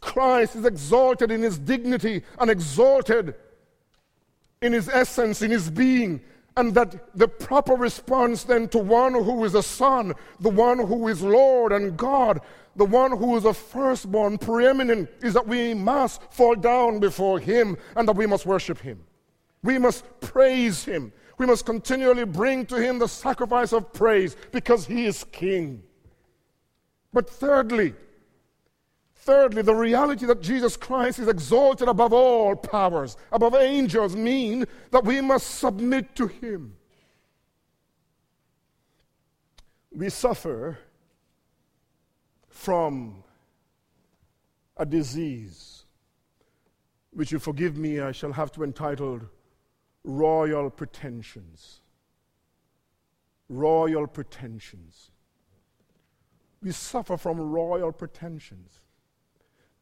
[0.00, 3.34] Christ is exalted in his dignity and exalted
[4.62, 6.20] in his essence, in his being,
[6.56, 11.08] and that the proper response then to one who is a son, the one who
[11.08, 12.40] is Lord and God,
[12.76, 17.76] the one who is a firstborn, preeminent, is that we must fall down before him
[17.94, 19.02] and that we must worship him.
[19.62, 21.12] We must praise him.
[21.38, 25.82] We must continually bring to him the sacrifice of praise because he is king.
[27.12, 27.94] But thirdly,
[29.26, 35.04] Thirdly, the reality that Jesus Christ is exalted above all powers, above angels, mean that
[35.04, 36.76] we must submit to him.
[39.90, 40.78] We suffer
[42.48, 43.24] from
[44.76, 45.86] a disease,
[47.10, 49.22] which you forgive me, I shall have to entitle
[50.04, 51.80] Royal Pretensions.
[53.48, 55.10] Royal Pretensions.
[56.62, 58.82] We suffer from royal pretensions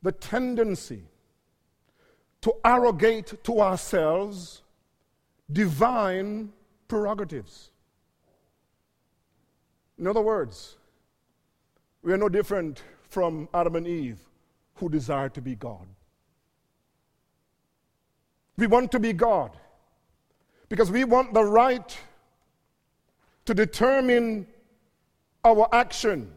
[0.05, 1.03] the tendency
[2.43, 4.63] to arrogate to ourselves
[5.51, 6.53] divine
[6.89, 7.71] prerogatives.
[9.99, 10.77] In other words,
[12.03, 14.19] we are no different from Adam and Eve
[14.75, 15.87] who desired to be God.
[18.59, 19.53] We want to be God
[20.69, 21.99] because we want the right
[23.47, 24.47] to determine
[25.45, 26.31] our action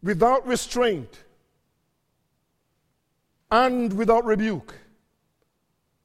[0.00, 1.24] without restraint
[3.50, 4.74] and without rebuke.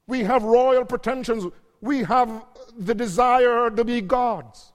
[0.08, 1.46] We have royal pretensions.
[1.82, 2.46] We have
[2.78, 4.74] the desire to be gods.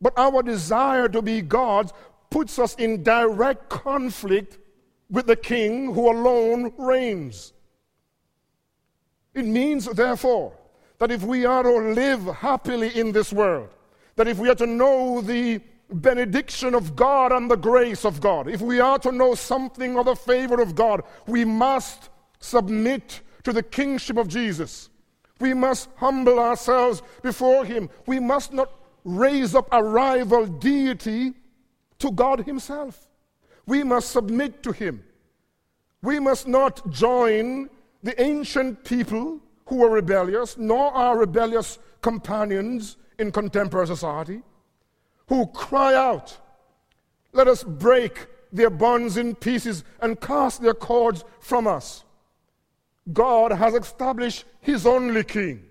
[0.00, 1.92] But our desire to be gods
[2.30, 4.58] puts us in direct conflict
[5.10, 7.52] with the king who alone reigns.
[9.34, 10.52] It means, therefore,
[10.98, 13.68] that if we are to live happily in this world,
[14.16, 15.60] that if we are to know the
[15.92, 20.06] benediction of God and the grace of God, if we are to know something of
[20.06, 22.10] the favor of God, we must
[22.40, 24.90] submit to the kingship of Jesus.
[25.38, 27.90] We must humble ourselves before Him.
[28.06, 28.70] We must not
[29.04, 31.34] raise up a rival deity
[31.98, 33.08] to God Himself.
[33.66, 35.04] We must submit to Him.
[36.02, 37.68] We must not join
[38.02, 44.42] the ancient people who were rebellious, nor our rebellious companions in contemporary society
[45.28, 46.36] who cry out,
[47.32, 52.04] Let us break their bonds in pieces and cast their cords from us.
[53.12, 55.62] God has established his only king,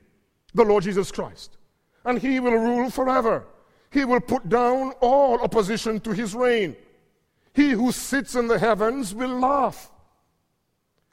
[0.54, 1.58] the Lord Jesus Christ,
[2.06, 3.46] and he will rule forever.
[3.92, 6.76] He will put down all opposition to his reign.
[7.54, 9.90] He who sits in the heavens will laugh,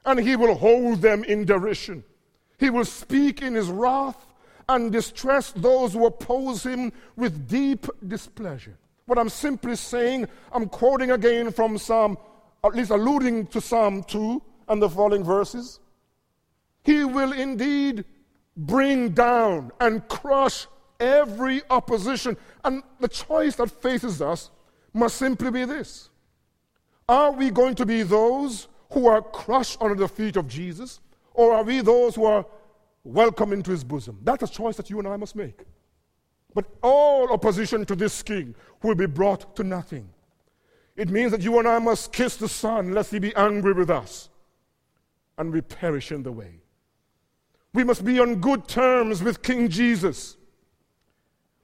[0.05, 2.03] and he will hold them in derision.
[2.59, 4.27] He will speak in his wrath
[4.75, 8.79] and distress those who oppose him with deep displeasure.
[9.07, 12.17] What I'm simply saying, I'm quoting again from Psalm,
[12.65, 15.81] at least alluding to Psalm 2 and the following verses.
[16.85, 18.05] He will indeed
[18.57, 20.67] bring down and crush
[20.99, 22.37] every opposition.
[22.65, 24.51] And the choice that faces us
[24.95, 26.11] must simply be this
[27.09, 31.01] Are we going to be those who are crushed under the feet of Jesus?
[31.35, 32.45] Or are we those who are
[33.05, 34.19] welcome into his bosom.
[34.23, 35.61] That's a choice that you and I must make.
[36.55, 40.09] But all opposition to this king will be brought to nothing.
[40.97, 43.91] It means that you and I must kiss the Son, lest he be angry with
[43.91, 44.29] us
[45.39, 46.61] and we perish in the way.
[47.75, 50.37] We must be on good terms with King Jesus.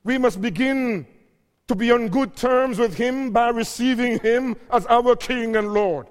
[0.05, 1.07] We must begin
[1.67, 6.09] to be on good terms with him by receiving him as our King and Lord.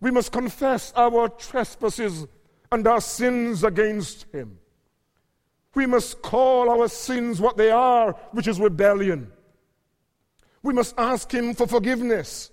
[0.00, 2.26] We must confess our trespasses
[2.74, 4.58] and our sins against him.
[5.74, 9.30] We must call our sins what they are, which is rebellion.
[10.62, 12.50] We must ask him for forgiveness.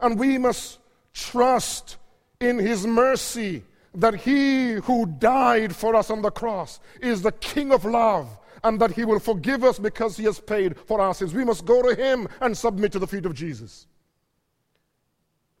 [0.00, 0.78] And we must
[1.12, 1.96] trust
[2.40, 3.64] in his mercy
[3.94, 8.80] that he who died for us on the cross is the King of love and
[8.80, 11.34] that he will forgive us because he has paid for our sins.
[11.34, 13.86] We must go to him and submit to the feet of Jesus.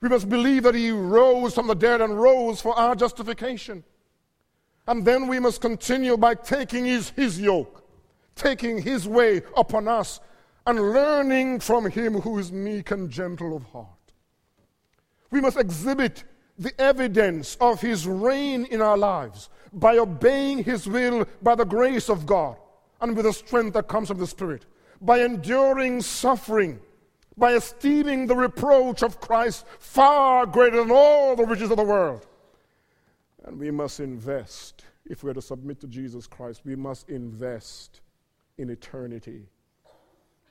[0.02, 3.84] We must believe that He rose from the dead and rose for our justification.
[4.86, 7.86] And then we must continue by taking His, his yoke,
[8.34, 10.20] taking His way upon us,
[10.66, 13.86] and learning from Him who is meek and gentle of heart.
[15.30, 16.24] We must exhibit
[16.58, 22.10] the evidence of His reign in our lives by obeying His will by the grace
[22.10, 22.56] of God
[23.00, 24.66] and with the strength that comes from the Spirit,
[25.00, 26.80] by enduring suffering
[27.36, 32.26] by esteeming the reproach of Christ far greater than all the riches of the world.
[33.44, 38.00] And we must invest, if we're to submit to Jesus Christ, we must invest
[38.58, 39.48] in eternity,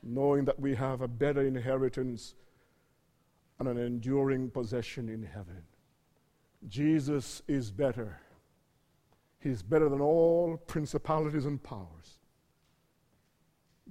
[0.04, 2.36] knowing that we have a better inheritance
[3.60, 5.62] and an enduring possession in heaven.
[6.68, 8.20] Jesus is better.
[9.40, 12.18] He's better than all principalities and powers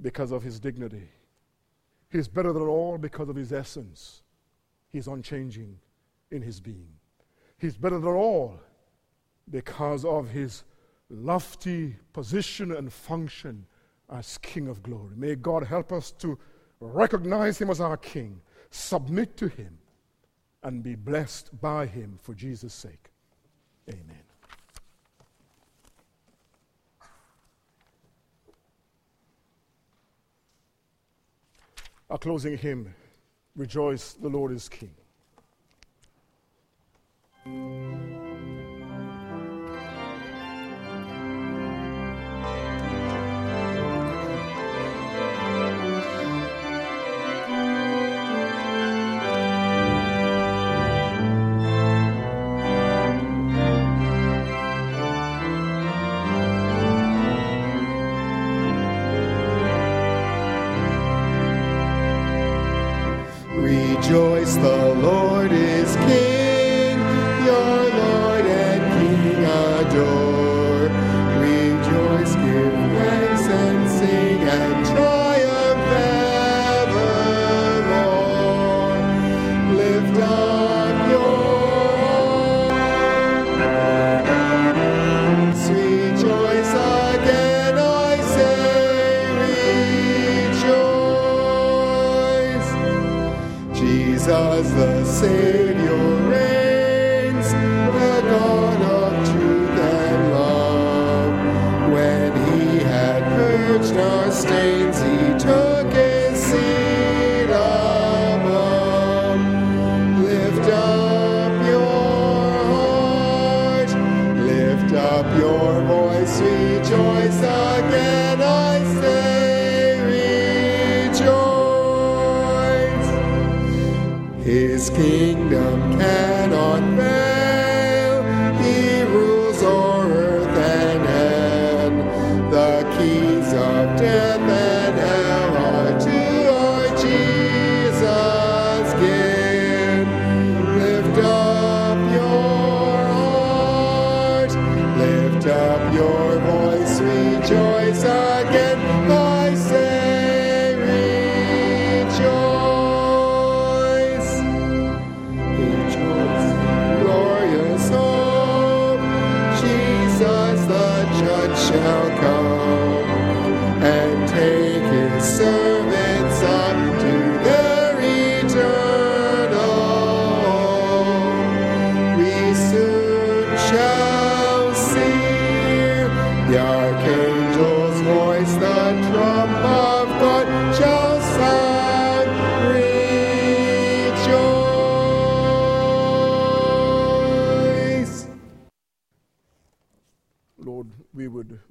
[0.02, 1.08] because of his dignity.
[2.10, 4.22] He's better than all because of his essence.
[4.88, 5.78] He's unchanging
[6.30, 6.88] in his being.
[7.58, 8.58] He's better than all
[9.50, 10.64] because of his
[11.08, 13.66] lofty position and function
[14.10, 15.14] as King of glory.
[15.16, 16.38] May God help us to
[16.80, 18.40] recognize him as our King,
[18.70, 19.78] submit to him,
[20.62, 23.10] and be blessed by him for Jesus' sake.
[23.88, 24.29] Amen.
[32.10, 32.92] Our closing hymn
[33.54, 34.90] Rejoice, the Lord is King.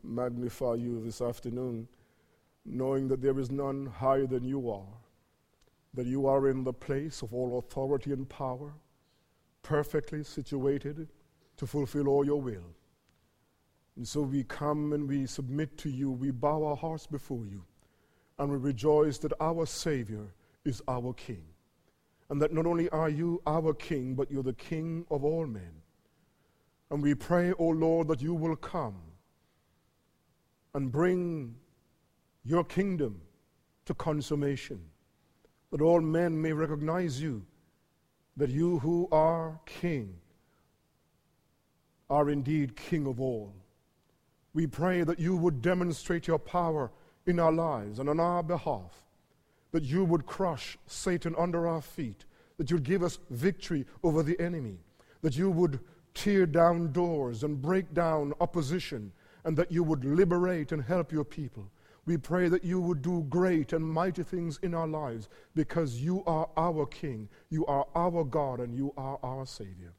[0.04, 1.88] Magnify you this afternoon,
[2.66, 4.98] knowing that there is none higher than you are,
[5.94, 8.74] that you are in the place of all authority and power,
[9.64, 11.08] perfectly situated
[11.58, 12.76] to fulfill all your will.
[13.96, 17.64] And so we come and we submit to you, we bow our hearts before you,
[18.38, 21.44] and we rejoice that our Savior is our King.
[22.30, 25.82] And that not only are you our King, but you're the King of all men.
[26.92, 28.96] And we pray, O Lord, that you will come
[30.74, 31.56] and bring
[32.44, 33.22] your kingdom
[33.86, 34.80] to consummation,
[35.72, 37.46] that all men may recognize you,
[38.38, 40.16] that you who are King
[42.10, 43.54] are indeed King of all.
[44.54, 46.92] We pray that you would demonstrate your power
[47.26, 49.06] in our lives and on our behalf,
[49.72, 52.26] that you would crush Satan under our feet,
[52.58, 54.80] that you'd give us victory over the enemy,
[55.22, 55.80] that you would
[56.14, 59.12] tear down doors and break down opposition,
[59.44, 61.70] and that you would liberate and help your people.
[62.06, 66.24] We pray that you would do great and mighty things in our lives because you
[66.26, 69.94] are our King, you are our God, and you are our Savior.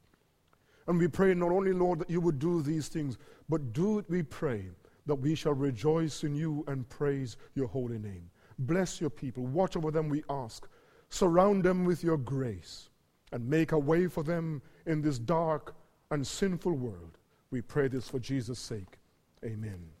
[0.87, 3.17] And we pray not only, Lord, that you would do these things,
[3.47, 4.65] but do it, we pray,
[5.05, 8.29] that we shall rejoice in you and praise your holy name.
[8.59, 9.45] Bless your people.
[9.45, 10.67] Watch over them, we ask.
[11.09, 12.89] Surround them with your grace
[13.31, 15.75] and make a way for them in this dark
[16.09, 17.17] and sinful world.
[17.51, 18.97] We pray this for Jesus' sake.
[19.43, 20.00] Amen.